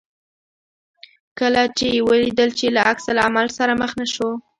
کله 1.39 1.63
چې 1.77 1.85
یې 1.95 2.01
ولیدل 2.09 2.49
چې 2.59 2.65
له 2.75 2.81
عکس 2.91 3.05
العمل 3.13 3.47
سره 3.57 3.73
مخ 3.81 3.91
نه 3.99 4.07
شو. 4.13 4.29